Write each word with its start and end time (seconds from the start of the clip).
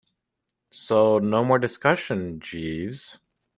So 0.71 1.19
no 1.19 1.45
more 1.45 1.59
discussion, 1.59 2.39
Jeeves. 2.39 3.19